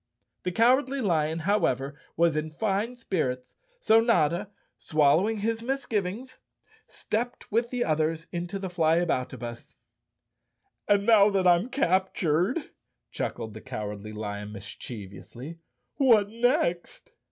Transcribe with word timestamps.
The 0.41 0.51
Cowardly 0.51 0.99
Lion, 0.99 1.37
however, 1.45 1.95
was 2.17 2.35
in 2.35 2.49
fine 2.49 2.95
spirits, 2.95 3.55
so 3.79 3.99
Notta, 4.01 4.49
swallowing 4.79 5.41
his 5.41 5.61
misgivings, 5.61 6.39
stepped 6.87 7.51
with 7.51 7.69
the 7.69 7.85
others 7.85 8.25
into 8.31 8.57
the 8.57 8.67
Flyaboutabus. 8.67 9.75
"And 10.87 11.05
now 11.05 11.29
that 11.29 11.45
I'm 11.45 11.69
cap¬ 11.69 12.15
tured," 12.15 12.69
chuckled 13.11 13.53
the 13.53 13.61
Cowardly 13.61 14.11
Lion 14.11 14.51
mischievously, 14.53 15.59
"what 15.97 16.29
next?" 16.29 17.11